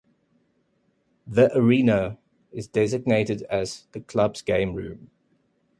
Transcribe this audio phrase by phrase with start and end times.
[1.27, 2.17] "The Arena"
[2.51, 5.11] is designated as the club's game room.